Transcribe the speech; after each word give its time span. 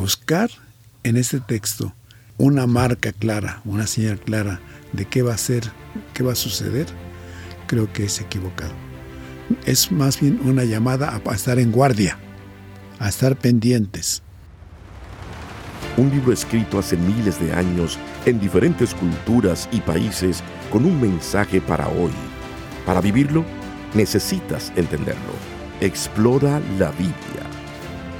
buscar 0.00 0.50
en 1.04 1.18
este 1.18 1.40
texto 1.40 1.92
una 2.38 2.66
marca 2.66 3.12
clara, 3.12 3.60
una 3.66 3.86
señal 3.86 4.18
clara 4.18 4.58
de 4.94 5.04
qué 5.04 5.20
va 5.20 5.34
a 5.34 5.38
ser, 5.38 5.62
qué 6.14 6.22
va 6.22 6.32
a 6.32 6.36
suceder, 6.36 6.86
creo 7.66 7.92
que 7.92 8.04
es 8.04 8.18
equivocado. 8.18 8.72
Es 9.66 9.92
más 9.92 10.18
bien 10.18 10.40
una 10.44 10.64
llamada 10.64 11.20
a 11.22 11.34
estar 11.34 11.58
en 11.58 11.70
guardia, 11.70 12.16
a 12.98 13.10
estar 13.10 13.36
pendientes. 13.36 14.22
Un 15.98 16.08
libro 16.08 16.32
escrito 16.32 16.78
hace 16.78 16.96
miles 16.96 17.38
de 17.38 17.52
años 17.52 17.98
en 18.24 18.40
diferentes 18.40 18.94
culturas 18.94 19.68
y 19.70 19.80
países 19.80 20.42
con 20.72 20.86
un 20.86 20.98
mensaje 20.98 21.60
para 21.60 21.88
hoy. 21.88 22.12
Para 22.86 23.02
vivirlo, 23.02 23.44
necesitas 23.92 24.72
entenderlo. 24.76 25.34
Explora 25.82 26.58
la 26.78 26.90
Biblia, 26.92 27.49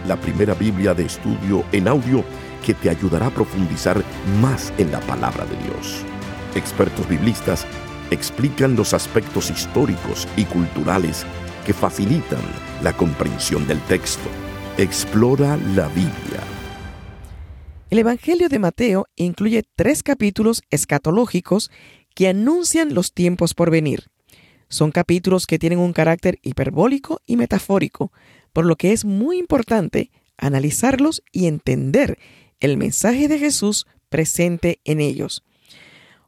la 0.06 0.16
primera 0.16 0.54
Biblia 0.54 0.94
de 0.94 1.04
estudio 1.04 1.64
en 1.72 1.88
audio 1.88 2.24
que 2.64 2.74
te 2.74 2.90
ayudará 2.90 3.26
a 3.26 3.30
profundizar 3.30 4.02
más 4.40 4.72
en 4.78 4.92
la 4.92 5.00
palabra 5.00 5.44
de 5.46 5.56
Dios. 5.64 6.02
Expertos 6.54 7.08
biblistas 7.08 7.66
explican 8.10 8.76
los 8.76 8.92
aspectos 8.92 9.50
históricos 9.50 10.26
y 10.36 10.44
culturales 10.44 11.24
que 11.64 11.72
facilitan 11.72 12.40
la 12.82 12.92
comprensión 12.92 13.66
del 13.66 13.80
texto. 13.82 14.28
Explora 14.78 15.56
la 15.74 15.88
Biblia. 15.88 16.40
El 17.90 17.98
Evangelio 17.98 18.48
de 18.48 18.58
Mateo 18.58 19.06
incluye 19.16 19.64
tres 19.74 20.02
capítulos 20.02 20.62
escatológicos 20.70 21.70
que 22.14 22.28
anuncian 22.28 22.94
los 22.94 23.12
tiempos 23.12 23.54
por 23.54 23.70
venir. 23.70 24.10
Son 24.68 24.92
capítulos 24.92 25.46
que 25.46 25.58
tienen 25.58 25.80
un 25.80 25.92
carácter 25.92 26.38
hiperbólico 26.42 27.20
y 27.26 27.36
metafórico, 27.36 28.12
por 28.52 28.66
lo 28.66 28.76
que 28.76 28.92
es 28.92 29.04
muy 29.04 29.38
importante 29.38 30.10
analizarlos 30.36 31.22
y 31.32 31.46
entender 31.46 32.18
el 32.60 32.76
mensaje 32.76 33.28
de 33.28 33.38
Jesús 33.38 33.86
presente 34.08 34.80
en 34.84 35.00
ellos. 35.00 35.44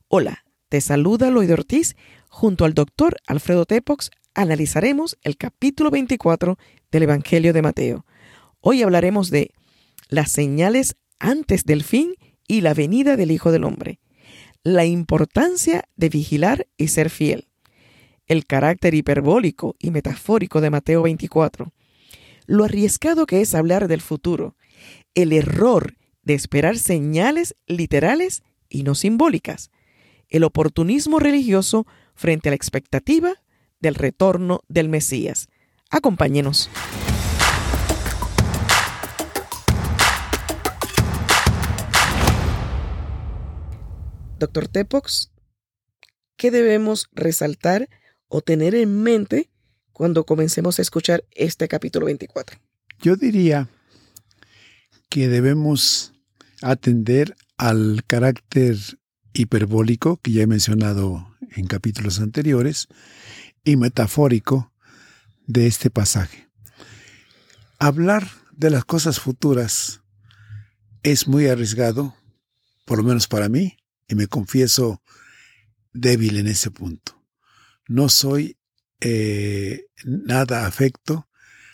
Hola, 0.08 0.44
te 0.68 0.80
saluda 0.80 1.30
Lloyd 1.30 1.52
Ortiz. 1.52 1.96
Junto 2.28 2.64
al 2.64 2.72
doctor 2.72 3.16
Alfredo 3.26 3.66
Tepox 3.66 4.10
analizaremos 4.34 5.18
el 5.22 5.36
capítulo 5.36 5.90
24 5.90 6.58
del 6.90 7.02
Evangelio 7.02 7.52
de 7.52 7.62
Mateo. 7.62 8.06
Hoy 8.60 8.82
hablaremos 8.82 9.30
de 9.30 9.52
las 10.08 10.30
señales 10.30 10.96
antes 11.18 11.64
del 11.64 11.82
fin 11.82 12.14
y 12.48 12.60
la 12.60 12.74
venida 12.74 13.16
del 13.16 13.30
Hijo 13.30 13.52
del 13.52 13.64
Hombre, 13.64 14.00
la 14.62 14.84
importancia 14.84 15.84
de 15.96 16.08
vigilar 16.08 16.66
y 16.76 16.88
ser 16.88 17.10
fiel, 17.10 17.48
el 18.26 18.46
carácter 18.46 18.94
hiperbólico 18.94 19.76
y 19.78 19.90
metafórico 19.90 20.60
de 20.60 20.70
Mateo 20.70 21.02
24, 21.02 21.72
lo 22.46 22.64
arriesgado 22.64 23.26
que 23.26 23.40
es 23.40 23.54
hablar 23.54 23.88
del 23.88 24.00
futuro, 24.00 24.56
el 25.14 25.32
error 25.32 25.96
de 26.22 26.34
esperar 26.34 26.78
señales 26.78 27.54
literales 27.66 28.42
y 28.68 28.82
no 28.82 28.94
simbólicas, 28.94 29.70
el 30.28 30.44
oportunismo 30.44 31.18
religioso 31.18 31.86
frente 32.14 32.48
a 32.48 32.52
la 32.52 32.56
expectativa 32.56 33.34
del 33.80 33.94
retorno 33.94 34.60
del 34.68 34.88
Mesías. 34.88 35.48
Acompáñenos. 35.90 36.70
Doctor 44.38 44.66
Tepox, 44.66 45.30
¿qué 46.36 46.50
debemos 46.50 47.08
resaltar 47.12 47.88
o 48.26 48.40
tener 48.40 48.74
en 48.74 49.00
mente 49.02 49.51
cuando 49.92 50.24
comencemos 50.24 50.78
a 50.78 50.82
escuchar 50.82 51.24
este 51.30 51.68
capítulo 51.68 52.06
24? 52.06 52.58
Yo 53.00 53.16
diría 53.16 53.68
que 55.08 55.28
debemos 55.28 56.12
atender 56.62 57.36
al 57.56 58.02
carácter 58.06 58.76
hiperbólico 59.32 60.18
que 60.18 60.32
ya 60.32 60.42
he 60.42 60.46
mencionado 60.46 61.36
en 61.54 61.66
capítulos 61.66 62.20
anteriores 62.20 62.88
y 63.64 63.76
metafórico 63.76 64.72
de 65.46 65.66
este 65.66 65.90
pasaje. 65.90 66.48
Hablar 67.78 68.28
de 68.52 68.70
las 68.70 68.84
cosas 68.84 69.20
futuras 69.20 70.02
es 71.02 71.26
muy 71.26 71.48
arriesgado, 71.48 72.14
por 72.84 72.98
lo 72.98 73.04
menos 73.04 73.26
para 73.26 73.48
mí, 73.48 73.76
y 74.08 74.14
me 74.14 74.28
confieso 74.28 75.02
débil 75.92 76.36
en 76.36 76.46
ese 76.46 76.70
punto. 76.70 77.22
No 77.88 78.08
soy 78.08 78.56
eh, 79.04 79.86
nada 80.04 80.66
afecto 80.66 81.28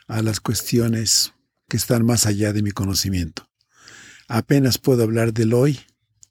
a 0.06 0.22
las 0.22 0.40
cuestiones 0.40 1.34
que 1.68 1.76
están 1.76 2.06
más 2.06 2.24
allá 2.24 2.54
de 2.54 2.62
mi 2.62 2.70
conocimiento. 2.70 3.50
Apenas 4.28 4.78
puedo 4.78 5.02
hablar 5.02 5.34
del 5.34 5.52
hoy, 5.52 5.80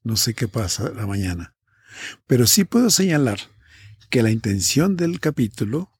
no 0.03 0.17
sé 0.17 0.33
qué 0.33 0.47
pasa 0.47 0.89
la 0.89 1.05
mañana. 1.05 1.55
Pero 2.25 2.47
sí 2.47 2.63
puedo 2.63 2.89
señalar 2.89 3.39
que 4.09 4.23
la 4.23 4.31
intención 4.31 4.97
del 4.97 5.19
capítulo 5.19 5.91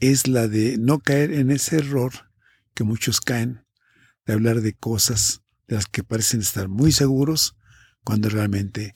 es 0.00 0.28
la 0.28 0.46
de 0.46 0.76
no 0.78 0.98
caer 0.98 1.32
en 1.32 1.50
ese 1.50 1.76
error 1.78 2.12
que 2.74 2.84
muchos 2.84 3.22
caen, 3.22 3.64
de 4.26 4.34
hablar 4.34 4.60
de 4.60 4.74
cosas 4.74 5.40
de 5.68 5.76
las 5.76 5.86
que 5.86 6.04
parecen 6.04 6.40
estar 6.40 6.68
muy 6.68 6.92
seguros 6.92 7.56
cuando 8.02 8.28
realmente 8.28 8.92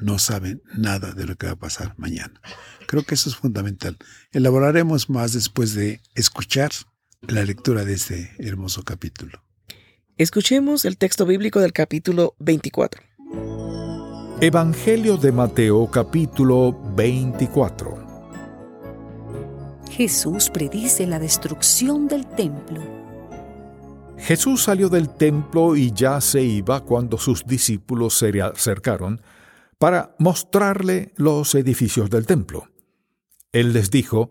no 0.00 0.18
saben 0.18 0.62
nada 0.76 1.12
de 1.12 1.26
lo 1.26 1.36
que 1.36 1.46
va 1.46 1.52
a 1.52 1.58
pasar 1.58 1.94
mañana. 1.98 2.40
Creo 2.86 3.02
que 3.04 3.14
eso 3.14 3.28
es 3.28 3.36
fundamental. 3.36 3.96
Elaboraremos 4.32 5.10
más 5.10 5.32
después 5.32 5.74
de 5.74 6.00
escuchar 6.14 6.70
la 7.22 7.44
lectura 7.44 7.84
de 7.84 7.94
este 7.94 8.34
hermoso 8.38 8.82
capítulo. 8.82 9.42
Escuchemos 10.16 10.84
el 10.84 10.96
texto 10.98 11.26
bíblico 11.26 11.60
del 11.60 11.72
capítulo 11.72 12.34
24. 12.38 13.02
Evangelio 14.40 15.16
de 15.16 15.30
Mateo 15.32 15.90
capítulo 15.90 16.72
24. 16.96 18.02
Jesús 19.90 20.50
predice 20.50 21.06
la 21.06 21.18
destrucción 21.18 22.08
del 22.08 22.26
templo. 22.26 22.80
Jesús 24.18 24.62
salió 24.62 24.88
del 24.88 25.10
templo 25.10 25.76
y 25.76 25.92
ya 25.92 26.20
se 26.20 26.42
iba 26.42 26.80
cuando 26.80 27.18
sus 27.18 27.44
discípulos 27.44 28.16
se 28.16 28.40
acercaron 28.40 29.20
para 29.82 30.14
mostrarle 30.20 31.12
los 31.16 31.56
edificios 31.56 32.08
del 32.08 32.24
templo. 32.24 32.68
Él 33.50 33.72
les 33.72 33.90
dijo, 33.90 34.30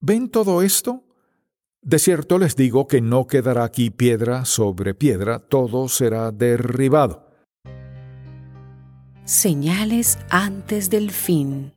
¿ven 0.00 0.30
todo 0.30 0.62
esto? 0.62 1.04
De 1.80 2.00
cierto 2.00 2.38
les 2.38 2.56
digo 2.56 2.88
que 2.88 3.00
no 3.00 3.28
quedará 3.28 3.62
aquí 3.62 3.90
piedra 3.90 4.44
sobre 4.44 4.94
piedra, 4.94 5.38
todo 5.38 5.88
será 5.88 6.32
derribado. 6.32 7.30
Señales 9.22 10.18
antes 10.28 10.90
del 10.90 11.12
fin. 11.12 11.72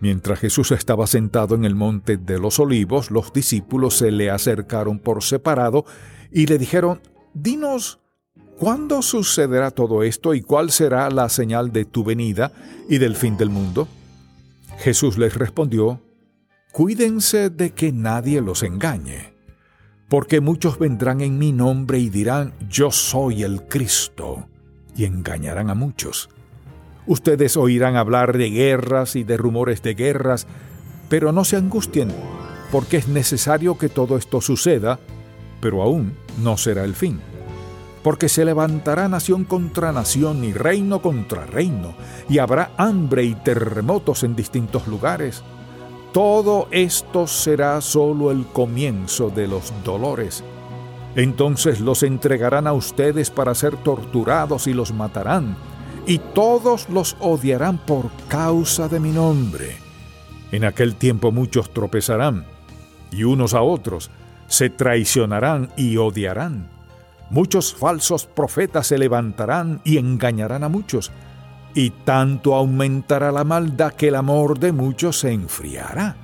Mientras 0.00 0.40
Jesús 0.40 0.72
estaba 0.72 1.06
sentado 1.06 1.54
en 1.54 1.64
el 1.64 1.76
monte 1.76 2.16
de 2.16 2.40
los 2.40 2.58
olivos, 2.58 3.12
los 3.12 3.32
discípulos 3.32 3.96
se 3.96 4.10
le 4.10 4.28
acercaron 4.28 4.98
por 4.98 5.22
separado 5.22 5.84
y 6.32 6.46
le 6.46 6.58
dijeron, 6.58 7.00
Dinos, 7.32 8.01
¿cuándo 8.62 9.02
sucederá 9.02 9.72
todo 9.72 10.04
esto 10.04 10.34
y 10.34 10.40
cuál 10.40 10.70
será 10.70 11.10
la 11.10 11.28
señal 11.28 11.72
de 11.72 11.84
tu 11.84 12.04
venida 12.04 12.52
y 12.88 12.98
del 12.98 13.16
fin 13.16 13.36
del 13.36 13.50
mundo? 13.50 13.88
Jesús 14.78 15.18
les 15.18 15.34
respondió, 15.34 16.00
Cuídense 16.70 17.50
de 17.50 17.72
que 17.72 17.90
nadie 17.90 18.40
los 18.40 18.62
engañe, 18.62 19.34
porque 20.08 20.40
muchos 20.40 20.78
vendrán 20.78 21.22
en 21.22 21.38
mi 21.38 21.50
nombre 21.50 21.98
y 21.98 22.08
dirán, 22.08 22.54
yo 22.68 22.92
soy 22.92 23.42
el 23.42 23.64
Cristo, 23.64 24.46
y 24.94 25.06
engañarán 25.06 25.68
a 25.68 25.74
muchos. 25.74 26.30
Ustedes 27.08 27.56
oirán 27.56 27.96
hablar 27.96 28.38
de 28.38 28.48
guerras 28.50 29.16
y 29.16 29.24
de 29.24 29.38
rumores 29.38 29.82
de 29.82 29.94
guerras, 29.94 30.46
pero 31.08 31.32
no 31.32 31.44
se 31.44 31.56
angustien, 31.56 32.12
porque 32.70 32.98
es 32.98 33.08
necesario 33.08 33.76
que 33.76 33.88
todo 33.88 34.16
esto 34.16 34.40
suceda, 34.40 35.00
pero 35.60 35.82
aún 35.82 36.14
no 36.40 36.56
será 36.56 36.84
el 36.84 36.94
fin. 36.94 37.31
Porque 38.02 38.28
se 38.28 38.44
levantará 38.44 39.08
nación 39.08 39.44
contra 39.44 39.92
nación 39.92 40.44
y 40.44 40.52
reino 40.52 41.00
contra 41.00 41.46
reino, 41.46 41.94
y 42.28 42.38
habrá 42.38 42.72
hambre 42.76 43.24
y 43.24 43.34
terremotos 43.34 44.24
en 44.24 44.34
distintos 44.34 44.86
lugares 44.86 45.42
todo 46.12 46.68
esto 46.70 47.26
será 47.26 47.80
solo 47.80 48.30
el 48.30 48.44
comienzo 48.44 49.30
de 49.30 49.46
los 49.48 49.72
dolores. 49.82 50.44
Entonces 51.16 51.80
los 51.80 52.02
entregarán 52.02 52.66
a 52.66 52.74
ustedes 52.74 53.30
para 53.30 53.54
ser 53.54 53.78
torturados 53.78 54.66
y 54.66 54.74
los 54.74 54.92
matarán, 54.92 55.56
y 56.06 56.18
todos 56.18 56.90
los 56.90 57.16
odiarán 57.18 57.78
por 57.78 58.10
causa 58.28 58.88
de 58.88 59.00
mi 59.00 59.10
nombre. 59.10 59.76
En 60.50 60.64
aquel 60.64 60.96
tiempo 60.96 61.32
muchos 61.32 61.70
tropezarán, 61.70 62.44
y 63.10 63.24
unos 63.24 63.54
a 63.54 63.62
otros 63.62 64.10
se 64.48 64.68
traicionarán 64.68 65.70
y 65.78 65.96
odiarán. 65.96 66.68
Muchos 67.32 67.74
falsos 67.74 68.26
profetas 68.26 68.88
se 68.88 68.98
levantarán 68.98 69.80
y 69.84 69.96
engañarán 69.96 70.64
a 70.64 70.68
muchos 70.68 71.10
y 71.74 71.88
tanto 71.88 72.54
aumentará 72.54 73.32
la 73.32 73.42
maldad 73.42 73.94
que 73.94 74.08
el 74.08 74.16
amor 74.16 74.58
de 74.58 74.70
muchos 74.72 75.20
se 75.20 75.32
enfriará. 75.32 76.14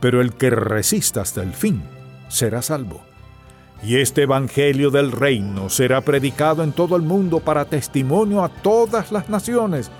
Pero 0.00 0.22
el 0.22 0.32
que 0.32 0.48
resista 0.48 1.20
hasta 1.20 1.42
el 1.42 1.52
fin 1.52 1.82
será 2.28 2.62
salvo. 2.62 3.02
Y 3.82 3.96
este 3.96 4.22
Evangelio 4.22 4.90
del 4.90 5.12
reino 5.12 5.68
será 5.68 6.00
predicado 6.00 6.64
en 6.64 6.72
todo 6.72 6.96
el 6.96 7.02
mundo 7.02 7.40
para 7.40 7.66
testimonio 7.66 8.42
a 8.42 8.48
todas 8.48 9.12
las 9.12 9.28
naciones, 9.28 9.90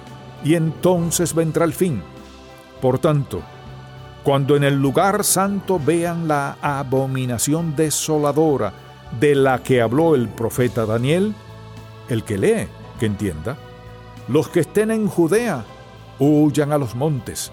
y 0.43 0.55
entonces 0.55 1.35
vendrá 1.35 1.67
el 1.67 1.75
fin. 1.75 2.03
Por 2.81 2.99
tanto, 2.99 3.43
cuando 4.25 4.57
en 4.57 4.65
el 4.65 4.81
lugar 4.81 5.23
santo 5.23 5.79
vean 5.79 6.27
la 6.29 6.57
abominación 6.63 7.77
desoladora 7.77 8.73
de 9.19 9.35
la 9.35 9.63
que 9.63 9.81
habló 9.81 10.15
el 10.15 10.29
profeta 10.29 10.87
Daniel, 10.87 11.35
el 12.09 12.25
que 12.25 12.39
lee, 12.39 12.69
que 12.99 13.07
entienda, 13.07 13.57
los 14.29 14.49
que 14.49 14.61
estén 14.61 14.91
en 14.91 15.09
Judea, 15.09 15.65
huyan 16.19 16.73
a 16.73 16.79
los 16.79 16.95
montes. 16.95 17.51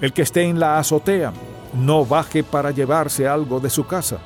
El 0.00 0.12
que 0.12 0.22
esté 0.22 0.42
en 0.42 0.60
la 0.60 0.78
azotea, 0.78 1.32
no 1.74 2.06
baje 2.06 2.42
para 2.42 2.70
llevarse 2.70 3.26
algo 3.28 3.60
de 3.60 3.68
su 3.68 3.86
casa. 3.86 4.18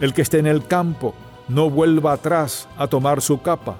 El 0.00 0.14
que 0.14 0.22
esté 0.22 0.38
en 0.38 0.46
el 0.46 0.66
campo, 0.66 1.14
no 1.48 1.70
vuelva 1.70 2.12
atrás 2.12 2.68
a 2.76 2.86
tomar 2.86 3.20
su 3.20 3.42
capa. 3.42 3.76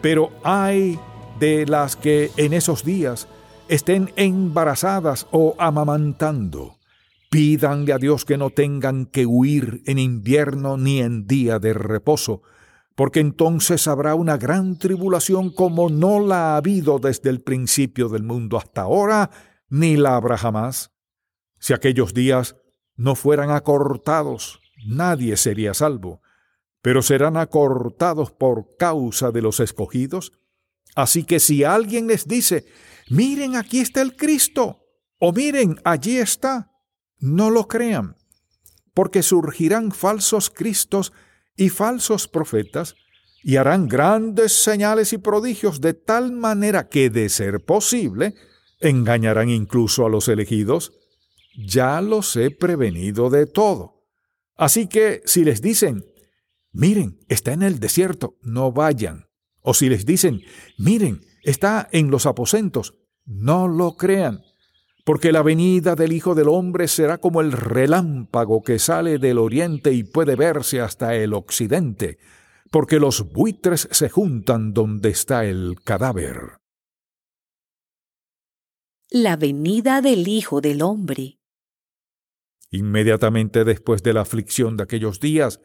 Pero 0.00 0.30
hay 0.42 0.98
de 1.38 1.66
las 1.66 1.96
que 1.96 2.32
en 2.36 2.52
esos 2.52 2.84
días 2.84 3.28
estén 3.68 4.12
embarazadas 4.16 5.26
o 5.30 5.54
amamantando. 5.58 6.75
Pídanle 7.36 7.92
a 7.92 7.98
Dios 7.98 8.24
que 8.24 8.38
no 8.38 8.48
tengan 8.48 9.04
que 9.04 9.26
huir 9.26 9.82
en 9.84 9.98
invierno 9.98 10.78
ni 10.78 11.02
en 11.02 11.26
día 11.26 11.58
de 11.58 11.74
reposo, 11.74 12.40
porque 12.94 13.20
entonces 13.20 13.88
habrá 13.88 14.14
una 14.14 14.38
gran 14.38 14.78
tribulación 14.78 15.50
como 15.50 15.90
no 15.90 16.18
la 16.18 16.54
ha 16.54 16.56
habido 16.56 16.98
desde 16.98 17.28
el 17.28 17.42
principio 17.42 18.08
del 18.08 18.22
mundo 18.22 18.56
hasta 18.56 18.80
ahora, 18.80 19.28
ni 19.68 19.98
la 19.98 20.16
habrá 20.16 20.38
jamás. 20.38 20.92
Si 21.58 21.74
aquellos 21.74 22.14
días 22.14 22.56
no 22.94 23.14
fueran 23.14 23.50
acortados, 23.50 24.62
nadie 24.86 25.36
sería 25.36 25.74
salvo, 25.74 26.22
pero 26.80 27.02
serán 27.02 27.36
acortados 27.36 28.30
por 28.30 28.78
causa 28.78 29.30
de 29.30 29.42
los 29.42 29.60
escogidos. 29.60 30.32
Así 30.94 31.24
que 31.24 31.38
si 31.38 31.64
alguien 31.64 32.06
les 32.06 32.26
dice, 32.26 32.64
miren, 33.10 33.56
aquí 33.56 33.80
está 33.80 34.00
el 34.00 34.16
Cristo, 34.16 34.86
o 35.18 35.34
miren, 35.34 35.76
allí 35.84 36.16
está, 36.16 36.72
no 37.18 37.50
lo 37.50 37.68
crean, 37.68 38.16
porque 38.94 39.22
surgirán 39.22 39.92
falsos 39.92 40.50
Cristos 40.50 41.12
y 41.56 41.68
falsos 41.68 42.28
profetas, 42.28 42.96
y 43.42 43.56
harán 43.56 43.86
grandes 43.86 44.52
señales 44.52 45.12
y 45.12 45.18
prodigios 45.18 45.80
de 45.80 45.94
tal 45.94 46.32
manera 46.32 46.88
que, 46.88 47.10
de 47.10 47.28
ser 47.28 47.64
posible, 47.64 48.34
engañarán 48.80 49.50
incluso 49.50 50.04
a 50.04 50.08
los 50.08 50.28
elegidos. 50.28 50.92
Ya 51.56 52.00
los 52.00 52.34
he 52.34 52.50
prevenido 52.50 53.30
de 53.30 53.46
todo. 53.46 54.02
Así 54.56 54.88
que 54.88 55.22
si 55.26 55.44
les 55.44 55.62
dicen, 55.62 56.04
miren, 56.72 57.20
está 57.28 57.52
en 57.52 57.62
el 57.62 57.78
desierto, 57.78 58.36
no 58.42 58.72
vayan. 58.72 59.26
O 59.60 59.74
si 59.74 59.88
les 59.88 60.04
dicen, 60.04 60.42
miren, 60.76 61.20
está 61.44 61.88
en 61.92 62.10
los 62.10 62.26
aposentos, 62.26 62.94
no 63.24 63.68
lo 63.68 63.96
crean 63.96 64.42
porque 65.06 65.30
la 65.30 65.44
venida 65.44 65.94
del 65.94 66.12
Hijo 66.12 66.34
del 66.34 66.48
Hombre 66.48 66.88
será 66.88 67.18
como 67.18 67.40
el 67.40 67.52
relámpago 67.52 68.64
que 68.64 68.80
sale 68.80 69.20
del 69.20 69.38
oriente 69.38 69.92
y 69.92 70.02
puede 70.02 70.34
verse 70.34 70.80
hasta 70.80 71.14
el 71.14 71.32
occidente, 71.32 72.18
porque 72.72 72.98
los 72.98 73.32
buitres 73.32 73.86
se 73.92 74.08
juntan 74.08 74.74
donde 74.74 75.10
está 75.10 75.44
el 75.44 75.76
cadáver. 75.84 76.58
La 79.08 79.36
venida 79.36 80.02
del 80.02 80.26
Hijo 80.26 80.60
del 80.60 80.82
Hombre. 80.82 81.38
Inmediatamente 82.72 83.62
después 83.62 84.02
de 84.02 84.12
la 84.12 84.22
aflicción 84.22 84.76
de 84.76 84.82
aquellos 84.82 85.20
días, 85.20 85.60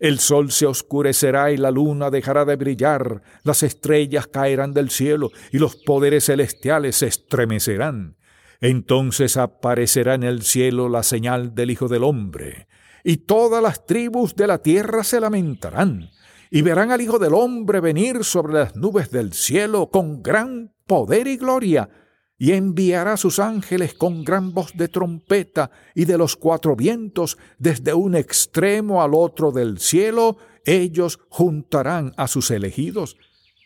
el 0.00 0.18
sol 0.18 0.50
se 0.50 0.66
oscurecerá 0.66 1.52
y 1.52 1.56
la 1.56 1.70
luna 1.70 2.10
dejará 2.10 2.44
de 2.44 2.56
brillar, 2.56 3.22
las 3.44 3.62
estrellas 3.62 4.26
caerán 4.26 4.72
del 4.72 4.90
cielo 4.90 5.30
y 5.52 5.58
los 5.58 5.76
poderes 5.76 6.24
celestiales 6.24 6.96
se 6.96 7.06
estremecerán 7.06 8.16
entonces 8.62 9.36
aparecerá 9.36 10.14
en 10.14 10.22
el 10.22 10.42
cielo 10.42 10.88
la 10.88 11.02
señal 11.02 11.52
del 11.54 11.72
Hijo 11.72 11.88
del 11.88 12.04
Hombre, 12.04 12.68
y 13.02 13.18
todas 13.18 13.60
las 13.60 13.84
tribus 13.84 14.36
de 14.36 14.46
la 14.46 14.58
tierra 14.58 15.02
se 15.02 15.20
lamentarán, 15.20 16.10
y 16.48 16.62
verán 16.62 16.92
al 16.92 17.00
Hijo 17.00 17.18
del 17.18 17.34
Hombre 17.34 17.80
venir 17.80 18.22
sobre 18.22 18.54
las 18.54 18.76
nubes 18.76 19.10
del 19.10 19.32
cielo 19.32 19.90
con 19.90 20.22
gran 20.22 20.72
poder 20.86 21.26
y 21.26 21.36
gloria, 21.38 21.90
y 22.38 22.52
enviará 22.52 23.16
sus 23.16 23.40
ángeles 23.40 23.94
con 23.94 24.22
gran 24.22 24.54
voz 24.54 24.72
de 24.76 24.86
trompeta, 24.86 25.72
y 25.92 26.04
de 26.04 26.16
los 26.16 26.36
cuatro 26.36 26.76
vientos, 26.76 27.38
desde 27.58 27.94
un 27.94 28.14
extremo 28.14 29.02
al 29.02 29.14
otro 29.14 29.50
del 29.50 29.80
cielo, 29.80 30.36
ellos 30.64 31.18
juntarán 31.28 32.12
a 32.16 32.28
sus 32.28 32.52
elegidos. 32.52 33.16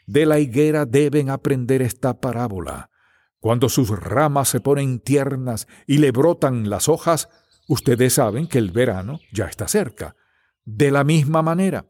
De 0.07 0.25
la 0.25 0.39
higuera 0.39 0.87
deben 0.87 1.29
aprender 1.29 1.83
esta 1.83 2.19
parábola. 2.19 2.89
Cuando 3.47 3.69
sus 3.69 3.91
ramas 3.91 4.49
se 4.49 4.59
ponen 4.59 4.99
tiernas 4.99 5.69
y 5.87 5.99
le 5.99 6.11
brotan 6.11 6.69
las 6.69 6.89
hojas, 6.89 7.29
ustedes 7.69 8.15
saben 8.15 8.49
que 8.49 8.59
el 8.59 8.73
verano 8.73 9.21
ya 9.33 9.45
está 9.45 9.69
cerca. 9.69 10.17
De 10.65 10.91
la 10.91 11.05
misma 11.05 11.43
manera, 11.43 11.87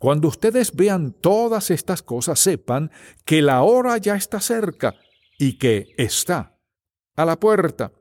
cuando 0.00 0.26
ustedes 0.26 0.74
vean 0.74 1.12
todas 1.12 1.70
estas 1.70 2.02
cosas, 2.02 2.40
sepan 2.40 2.90
que 3.24 3.40
la 3.40 3.62
hora 3.62 3.98
ya 3.98 4.16
está 4.16 4.40
cerca 4.40 4.96
y 5.38 5.58
que 5.58 5.94
está 5.96 6.58
a 7.14 7.24
la 7.24 7.38
puerta. 7.38 7.92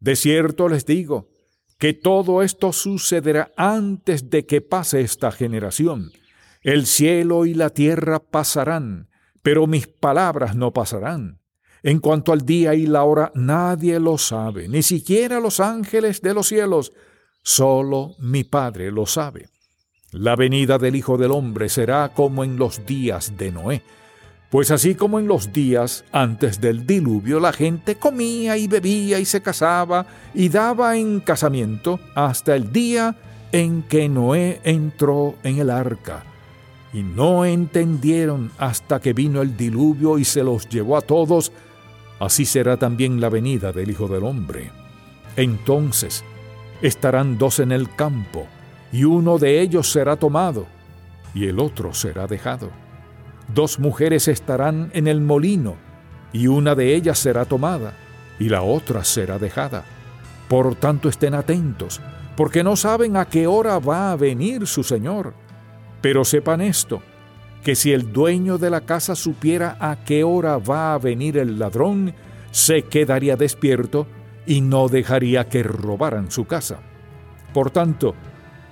De 0.00 0.16
cierto 0.16 0.68
les 0.68 0.84
digo 0.84 1.30
que 1.78 1.92
todo 1.94 2.42
esto 2.42 2.72
sucederá 2.72 3.52
antes 3.56 4.28
de 4.28 4.44
que 4.44 4.60
pase 4.60 5.02
esta 5.02 5.30
generación. 5.30 6.10
El 6.62 6.86
cielo 6.86 7.46
y 7.46 7.54
la 7.54 7.70
tierra 7.70 8.18
pasarán, 8.18 9.08
pero 9.40 9.68
mis 9.68 9.86
palabras 9.86 10.56
no 10.56 10.72
pasarán. 10.72 11.39
En 11.82 11.98
cuanto 11.98 12.32
al 12.32 12.44
día 12.44 12.74
y 12.74 12.86
la 12.86 13.04
hora, 13.04 13.32
nadie 13.34 13.98
lo 13.98 14.18
sabe, 14.18 14.68
ni 14.68 14.82
siquiera 14.82 15.40
los 15.40 15.60
ángeles 15.60 16.20
de 16.20 16.34
los 16.34 16.48
cielos. 16.48 16.92
Solo 17.42 18.14
mi 18.18 18.44
Padre 18.44 18.90
lo 18.92 19.06
sabe. 19.06 19.48
La 20.12 20.36
venida 20.36 20.78
del 20.78 20.96
Hijo 20.96 21.16
del 21.16 21.30
Hombre 21.30 21.68
será 21.68 22.12
como 22.14 22.44
en 22.44 22.56
los 22.56 22.84
días 22.84 23.36
de 23.38 23.52
Noé. 23.52 23.82
Pues 24.50 24.72
así 24.72 24.96
como 24.96 25.20
en 25.20 25.28
los 25.28 25.52
días 25.52 26.04
antes 26.10 26.60
del 26.60 26.84
diluvio 26.84 27.38
la 27.38 27.52
gente 27.52 27.94
comía 27.94 28.56
y 28.56 28.66
bebía 28.66 29.20
y 29.20 29.24
se 29.24 29.40
casaba 29.40 30.06
y 30.34 30.48
daba 30.48 30.96
en 30.96 31.20
casamiento 31.20 32.00
hasta 32.16 32.56
el 32.56 32.72
día 32.72 33.14
en 33.52 33.84
que 33.84 34.08
Noé 34.08 34.60
entró 34.64 35.36
en 35.44 35.58
el 35.58 35.70
arca. 35.70 36.24
Y 36.92 37.04
no 37.04 37.44
entendieron 37.44 38.50
hasta 38.58 39.00
que 39.00 39.12
vino 39.12 39.42
el 39.42 39.56
diluvio 39.56 40.18
y 40.18 40.24
se 40.24 40.42
los 40.42 40.68
llevó 40.68 40.96
a 40.96 41.02
todos, 41.02 41.52
así 42.20 42.44
será 42.44 42.76
también 42.76 43.20
la 43.20 43.28
venida 43.28 43.72
del 43.72 43.90
Hijo 43.90 44.06
del 44.06 44.22
Hombre. 44.22 44.70
Entonces 45.36 46.24
estarán 46.82 47.38
dos 47.38 47.58
en 47.58 47.72
el 47.72 47.94
campo, 47.94 48.46
y 48.92 49.04
uno 49.04 49.38
de 49.38 49.60
ellos 49.60 49.90
será 49.90 50.16
tomado, 50.16 50.66
y 51.34 51.46
el 51.46 51.58
otro 51.58 51.94
será 51.94 52.26
dejado. 52.26 52.70
Dos 53.52 53.78
mujeres 53.78 54.28
estarán 54.28 54.90
en 54.94 55.08
el 55.08 55.20
molino, 55.20 55.76
y 56.32 56.46
una 56.46 56.74
de 56.74 56.94
ellas 56.94 57.18
será 57.18 57.44
tomada, 57.44 57.94
y 58.38 58.48
la 58.48 58.62
otra 58.62 59.02
será 59.02 59.38
dejada. 59.38 59.84
Por 60.48 60.74
tanto 60.76 61.08
estén 61.08 61.34
atentos, 61.34 62.00
porque 62.36 62.62
no 62.64 62.76
saben 62.76 63.16
a 63.16 63.26
qué 63.26 63.46
hora 63.46 63.78
va 63.78 64.12
a 64.12 64.16
venir 64.16 64.66
su 64.66 64.82
Señor. 64.82 65.34
Pero 66.00 66.24
sepan 66.24 66.60
esto, 66.60 67.02
que 67.62 67.74
si 67.74 67.92
el 67.92 68.12
dueño 68.12 68.58
de 68.58 68.70
la 68.70 68.82
casa 68.82 69.14
supiera 69.14 69.76
a 69.80 70.04
qué 70.04 70.24
hora 70.24 70.58
va 70.58 70.94
a 70.94 70.98
venir 70.98 71.36
el 71.36 71.58
ladrón, 71.58 72.14
se 72.50 72.82
quedaría 72.82 73.36
despierto 73.36 74.06
y 74.46 74.60
no 74.60 74.88
dejaría 74.88 75.48
que 75.48 75.62
robaran 75.62 76.30
su 76.30 76.46
casa. 76.46 76.78
Por 77.52 77.70
tanto, 77.70 78.14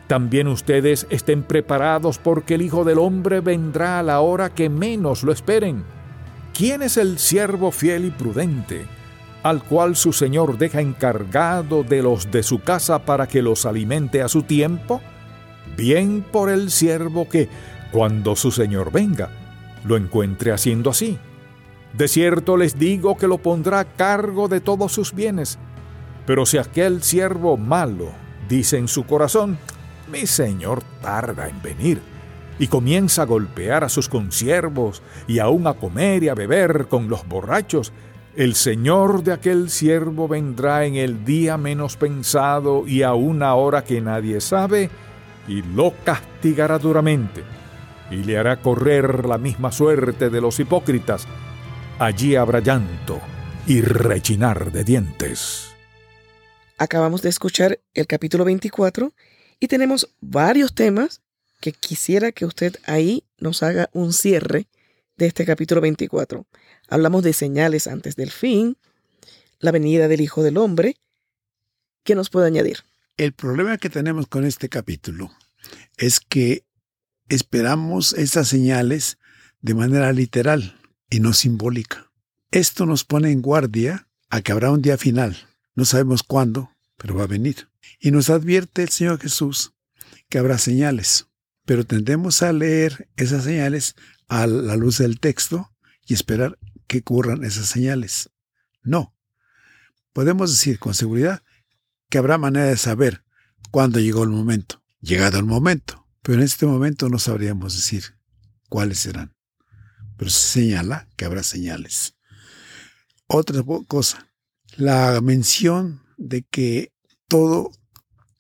también 0.07 0.49
ustedes 0.49 1.07
estén 1.11 1.43
preparados 1.43 2.19
porque 2.19 2.55
el 2.55 2.63
Hijo 2.63 2.85
del 2.85 2.99
Hombre 2.99 3.41
vendrá 3.41 3.99
a 3.99 4.03
la 4.03 4.21
hora 4.21 4.51
que 4.51 4.71
menos 4.71 5.23
lo 5.23 5.33
esperen. 5.33 5.85
¿Quién 6.55 6.83
es 6.83 6.97
el 6.97 7.19
siervo 7.19 7.71
fiel 7.71 8.07
y 8.07 8.11
prudente, 8.11 8.87
al 9.43 9.63
cual 9.63 9.97
su 9.97 10.15
Señor 10.15 10.57
deja 10.57 10.81
encargado 10.81 11.85
de 11.85 12.03
los 12.03 12.31
de 12.31 12.43
su 12.43 12.61
casa 12.61 13.01
para 13.01 13.29
que 13.29 13.43
los 13.43 13.67
alimente 13.67 14.23
a 14.23 14.29
su 14.29 14.43
tiempo? 14.43 15.03
Bien 15.77 16.25
por 16.33 16.49
el 16.49 16.71
siervo 16.71 17.29
que, 17.29 17.49
cuando 17.93 18.37
su 18.37 18.51
Señor 18.51 18.93
venga, 18.93 19.31
lo 19.85 19.97
encuentre 19.97 20.53
haciendo 20.53 20.91
así. 20.91 21.19
De 21.93 22.09
cierto 22.09 22.57
les 22.57 22.79
digo 22.79 23.17
que 23.17 23.29
lo 23.29 23.39
pondrá 23.39 23.81
a 23.81 23.85
cargo 23.85 24.49
de 24.49 24.61
todos 24.61 24.93
sus 24.93 25.15
bienes. 25.15 25.59
Pero 26.27 26.45
si 26.45 26.59
aquel 26.59 27.03
siervo 27.03 27.57
malo 27.57 28.11
dice 28.49 28.77
en 28.77 28.89
su 28.89 29.05
corazón, 29.05 29.59
mi 30.11 30.27
Señor 30.27 30.83
tarda 31.03 31.49
en 31.49 31.61
venir, 31.63 32.01
y 32.59 32.67
comienza 32.67 33.23
a 33.23 33.27
golpear 33.27 33.85
a 33.85 33.89
sus 33.89 34.09
consiervos 34.09 35.03
y 35.27 35.39
aún 35.39 35.67
a 35.67 35.75
comer 35.75 36.23
y 36.25 36.29
a 36.29 36.35
beber 36.35 36.87
con 36.89 37.09
los 37.09 37.27
borrachos, 37.27 37.93
el 38.37 38.55
Señor 38.55 39.23
de 39.23 39.33
aquel 39.33 39.71
siervo 39.71 40.29
vendrá 40.29 40.85
en 40.85 40.97
el 40.97 41.25
día 41.25 41.57
menos 41.57 41.97
pensado 41.97 42.87
y 42.87 43.03
a 43.03 43.15
una 43.15 43.55
hora 43.55 43.85
que 43.85 44.01
nadie 44.01 44.41
sabe, 44.41 44.91
y 45.47 45.63
lo 45.63 45.93
castigará 46.05 46.79
duramente, 46.79 47.43
y 48.11 48.17
le 48.17 48.39
hará 48.39 48.61
correr 48.61 49.27
la 49.27 49.39
misma 49.39 49.73
suerte 49.73 50.31
de 50.31 50.41
los 50.41 50.59
hipócritas. 50.61 51.27
Allí 51.99 52.37
habrá 52.37 52.61
llanto 52.61 53.21
y 53.67 53.81
rechinar 53.81 54.73
de 54.73 54.85
dientes. 54.85 55.69
Acabamos 56.79 57.23
de 57.23 57.29
escuchar 57.29 57.81
el 57.95 58.07
capítulo 58.07 58.45
24 58.45 59.13
y 59.61 59.67
tenemos 59.67 60.15
varios 60.21 60.75
temas 60.75 61.21
que 61.61 61.73
quisiera 61.73 62.33
que 62.33 62.47
usted 62.47 62.77
ahí 62.87 63.25
nos 63.39 63.63
haga 63.63 63.91
un 63.93 64.13
cierre 64.13 64.69
de 65.17 65.27
este 65.27 65.45
capítulo 65.45 65.81
24. 65.81 66.47
Hablamos 66.89 67.25
de 67.25 67.33
señales 67.33 67.89
antes 67.89 68.17
del 68.17 68.31
fin, 68.31 68.77
la 69.59 69.73
venida 69.73 70.09
del 70.09 70.21
Hijo 70.21 70.43
del 70.43 70.57
Hombre. 70.57 70.97
¿Qué 72.05 72.15
nos 72.15 72.31
puede 72.31 72.47
añadir? 72.47 72.85
El 73.17 73.33
problema 73.33 73.77
que 73.79 73.91
tenemos 73.91 74.29
con 74.29 74.45
este 74.45 74.69
capítulo 74.69 75.33
es 75.97 76.21
que 76.21 76.63
esperamos 77.29 78.13
estas 78.13 78.49
señales 78.49 79.19
de 79.61 79.75
manera 79.75 80.13
literal 80.13 80.79
y 81.11 81.21
no 81.21 81.33
simbólica. 81.33 82.11
Esto 82.51 82.87
nos 82.87 83.05
pone 83.05 83.31
en 83.31 83.43
guardia 83.43 84.09
a 84.31 84.41
que 84.41 84.53
habrá 84.53 84.71
un 84.71 84.83
día 84.83 84.97
final. 84.97 85.37
No 85.75 85.85
sabemos 85.85 86.23
cuándo, 86.23 86.71
pero 86.97 87.15
va 87.15 87.25
a 87.25 87.29
venir. 87.29 87.69
Y 88.01 88.11
nos 88.11 88.31
advierte 88.31 88.83
el 88.83 88.89
Señor 88.89 89.21
Jesús 89.21 89.73
que 90.29 90.39
habrá 90.39 90.59
señales, 90.59 91.27
pero 91.65 91.85
tendemos 91.85 92.43
a 92.43 92.53
leer 92.53 93.09
esas 93.17 93.45
señales 93.45 93.95
a 94.29 94.47
la 94.47 94.77
luz 94.77 94.99
del 94.99 95.21
texto 95.21 95.71
y 96.07 96.15
esperar 96.15 96.59
que 96.87 96.99
ocurran 96.99 97.45
esas 97.45 97.67
señales. 97.67 98.31
No. 98.83 99.15
Podemos 100.13 100.51
decir 100.51 100.79
con 100.79 100.95
seguridad 100.95 101.43
que 102.09 102.19
habrá 102.19 102.39
manera 102.39 102.67
de 102.67 102.77
saber 102.77 103.23
cuándo 103.71 104.01
llegó 104.01 104.25
el 104.25 104.31
momento. 104.31 104.83
Llegado 105.01 105.39
el 105.39 105.45
momento. 105.45 106.08
Pero 106.29 106.41
en 106.41 106.45
este 106.45 106.67
momento 106.67 107.09
no 107.09 107.19
sabríamos 107.19 107.75
decir 107.75 108.05
cuáles 108.69 108.99
serán. 108.99 109.35
Pero 110.19 110.31
se 110.31 110.61
señala 110.61 111.09
que 111.17 111.25
habrá 111.25 111.43
señales. 111.43 112.17
Otra 113.27 113.63
cosa, 113.87 114.31
la 114.77 115.23
mención 115.23 116.03
de 116.19 116.43
que 116.43 116.93
todo 117.29 117.73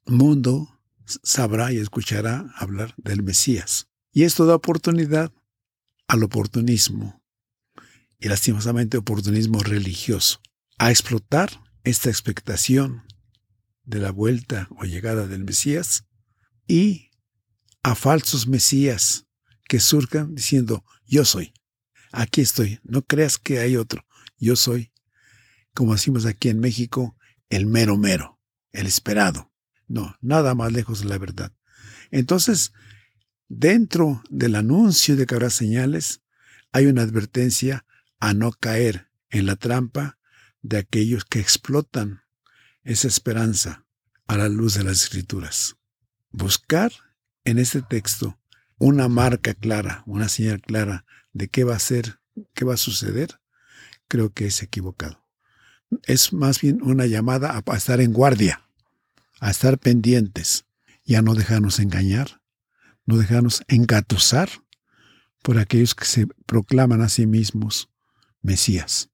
mundo 0.04 0.78
sabrá 1.06 1.72
y 1.72 1.78
escuchará 1.78 2.52
hablar 2.56 2.92
del 2.98 3.22
Mesías. 3.22 3.88
Y 4.12 4.24
esto 4.24 4.44
da 4.44 4.56
oportunidad 4.56 5.32
al 6.08 6.22
oportunismo, 6.24 7.22
y 8.18 8.28
lastimosamente 8.28 8.98
oportunismo 8.98 9.60
religioso, 9.60 10.42
a 10.76 10.90
explotar 10.90 11.64
esta 11.84 12.10
expectación 12.10 13.04
de 13.84 14.00
la 14.00 14.10
vuelta 14.10 14.68
o 14.76 14.84
llegada 14.84 15.26
del 15.26 15.44
Mesías 15.44 16.04
y 16.66 17.07
a 17.82 17.94
falsos 17.94 18.46
Mesías 18.46 19.26
que 19.68 19.80
surcan 19.80 20.34
diciendo, 20.34 20.84
yo 21.06 21.24
soy, 21.24 21.52
aquí 22.12 22.40
estoy, 22.40 22.80
no 22.82 23.02
creas 23.02 23.38
que 23.38 23.58
hay 23.60 23.76
otro, 23.76 24.06
yo 24.38 24.56
soy, 24.56 24.92
como 25.74 25.92
decimos 25.92 26.26
aquí 26.26 26.48
en 26.48 26.60
México, 26.60 27.16
el 27.50 27.66
mero 27.66 27.96
mero, 27.96 28.40
el 28.72 28.86
esperado. 28.86 29.52
No, 29.86 30.16
nada 30.20 30.54
más 30.54 30.72
lejos 30.72 31.00
de 31.00 31.06
la 31.06 31.18
verdad. 31.18 31.52
Entonces, 32.10 32.72
dentro 33.48 34.22
del 34.28 34.54
anuncio 34.54 35.16
de 35.16 35.26
que 35.26 35.34
habrá 35.34 35.50
señales, 35.50 36.22
hay 36.72 36.86
una 36.86 37.02
advertencia 37.02 37.86
a 38.20 38.34
no 38.34 38.52
caer 38.52 39.10
en 39.30 39.46
la 39.46 39.56
trampa 39.56 40.18
de 40.60 40.78
aquellos 40.78 41.24
que 41.24 41.40
explotan 41.40 42.22
esa 42.82 43.08
esperanza 43.08 43.86
a 44.26 44.36
la 44.36 44.48
luz 44.48 44.74
de 44.74 44.84
las 44.84 45.02
escrituras. 45.02 45.76
Buscar 46.30 46.92
en 47.48 47.58
este 47.58 47.82
texto 47.82 48.38
una 48.78 49.08
marca 49.08 49.54
clara, 49.54 50.02
una 50.06 50.28
señal 50.28 50.60
clara 50.60 51.04
de 51.32 51.48
qué 51.48 51.64
va 51.64 51.74
a 51.74 51.80
ser, 51.80 52.20
qué 52.54 52.64
va 52.64 52.74
a 52.74 52.78
suceder, 52.78 53.40
creo 54.06 54.30
que 54.30 54.46
es 54.46 54.62
equivocado. 54.62 55.24
Es 56.04 56.32
más 56.32 56.60
bien 56.60 56.80
una 56.82 57.06
llamada 57.06 57.62
a 57.64 57.76
estar 57.76 58.00
en 58.00 58.12
guardia, 58.12 58.62
a 59.40 59.50
estar 59.50 59.78
pendientes 59.78 60.66
y 61.04 61.14
a 61.14 61.22
no 61.22 61.34
dejarnos 61.34 61.78
engañar, 61.80 62.42
no 63.06 63.16
dejarnos 63.16 63.62
engatusar 63.68 64.50
por 65.42 65.58
aquellos 65.58 65.94
que 65.94 66.04
se 66.04 66.26
proclaman 66.46 67.00
a 67.00 67.08
sí 67.08 67.26
mismos 67.26 67.88
Mesías. 68.42 69.10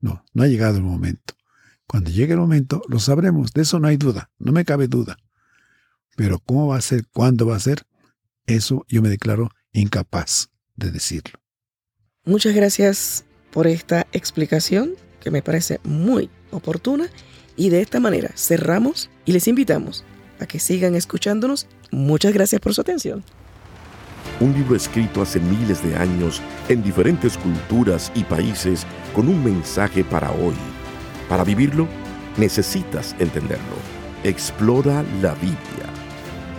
No, 0.00 0.24
no 0.32 0.42
ha 0.42 0.46
llegado 0.46 0.78
el 0.78 0.82
momento. 0.82 1.34
Cuando 1.86 2.10
llegue 2.10 2.32
el 2.32 2.38
momento, 2.38 2.82
lo 2.88 2.98
sabremos, 2.98 3.52
de 3.52 3.62
eso 3.62 3.78
no 3.78 3.88
hay 3.88 3.98
duda, 3.98 4.30
no 4.38 4.52
me 4.52 4.64
cabe 4.64 4.88
duda. 4.88 5.18
Pero 6.16 6.38
cómo 6.38 6.68
va 6.68 6.76
a 6.76 6.82
ser, 6.82 7.06
cuándo 7.12 7.46
va 7.46 7.56
a 7.56 7.60
ser, 7.60 7.82
eso 8.46 8.84
yo 8.88 9.02
me 9.02 9.08
declaro 9.08 9.50
incapaz 9.72 10.50
de 10.76 10.90
decirlo. 10.90 11.40
Muchas 12.24 12.54
gracias 12.54 13.24
por 13.50 13.66
esta 13.66 14.06
explicación 14.12 14.94
que 15.20 15.30
me 15.30 15.42
parece 15.42 15.80
muy 15.84 16.30
oportuna 16.50 17.08
y 17.56 17.68
de 17.68 17.80
esta 17.80 18.00
manera 18.00 18.30
cerramos 18.36 19.10
y 19.24 19.32
les 19.32 19.48
invitamos 19.48 20.04
a 20.40 20.46
que 20.46 20.58
sigan 20.58 20.94
escuchándonos. 20.94 21.66
Muchas 21.90 22.32
gracias 22.32 22.60
por 22.60 22.74
su 22.74 22.80
atención. 22.80 23.24
Un 24.40 24.54
libro 24.54 24.74
escrito 24.74 25.20
hace 25.20 25.38
miles 25.38 25.82
de 25.82 25.94
años 25.96 26.40
en 26.68 26.82
diferentes 26.82 27.36
culturas 27.36 28.10
y 28.14 28.24
países 28.24 28.86
con 29.14 29.28
un 29.28 29.44
mensaje 29.44 30.02
para 30.02 30.30
hoy. 30.30 30.54
Para 31.28 31.44
vivirlo, 31.44 31.86
necesitas 32.38 33.14
entenderlo. 33.18 33.76
Explora 34.24 35.04
la 35.20 35.34
Biblia. 35.34 35.99